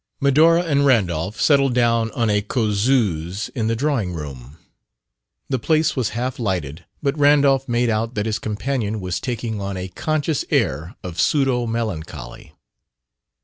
[0.19, 4.57] Medora and Randolph settled down on a causeuse in the drawing room.
[5.47, 9.77] The place was half lighted, but Randolph made out that his companion was taking on
[9.77, 12.51] a conscious air of pseudo melancholy.